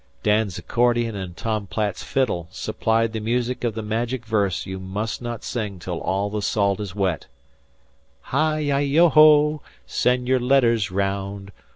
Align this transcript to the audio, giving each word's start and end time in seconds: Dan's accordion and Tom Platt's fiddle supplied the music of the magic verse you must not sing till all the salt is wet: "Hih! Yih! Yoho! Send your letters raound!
Dan's 0.23 0.57
accordion 0.57 1.15
and 1.15 1.37
Tom 1.37 1.67
Platt's 1.67 2.01
fiddle 2.01 2.47
supplied 2.49 3.13
the 3.13 3.19
music 3.19 3.63
of 3.63 3.75
the 3.75 3.83
magic 3.83 4.25
verse 4.25 4.65
you 4.65 4.79
must 4.79 5.21
not 5.21 5.43
sing 5.43 5.77
till 5.77 6.01
all 6.01 6.31
the 6.31 6.41
salt 6.41 6.79
is 6.79 6.95
wet: 6.95 7.27
"Hih! 8.33 8.57
Yih! 8.65 8.81
Yoho! 8.89 9.61
Send 9.85 10.27
your 10.27 10.39
letters 10.39 10.89
raound! 10.89 11.51